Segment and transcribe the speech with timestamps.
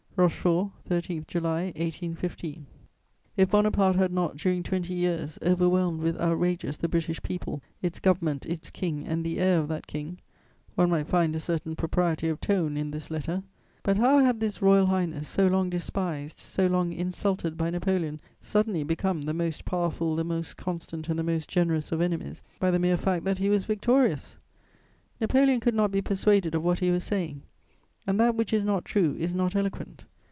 [0.17, 2.67] "ROCHEFORT, 13 July 1815."
[3.37, 8.45] If Bonaparte had not, during twenty years, overwhelmed with outrages the British people, its government,
[8.45, 10.19] its King, and the heir of that King,
[10.75, 13.41] one might find a certain propriety of tone in this letter;
[13.81, 18.83] but how had this "Royal Highness," so long despised, so long insulted by Napoleon, suddenly
[18.83, 22.77] become "the most powerful, the most constant and the most generous" of enemies by the
[22.79, 24.35] mere fact that he was victorious?
[25.19, 27.41] Napoleon could not be persuaded of what he was saying;
[28.05, 30.05] and that which is not true is not eloquent.